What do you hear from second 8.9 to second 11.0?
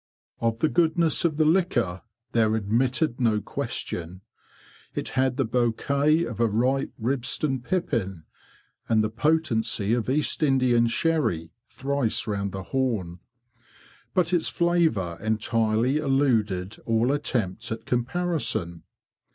the potency of East Indian